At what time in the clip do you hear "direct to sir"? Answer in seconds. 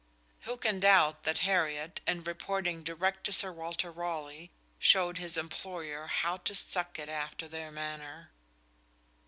2.83-3.51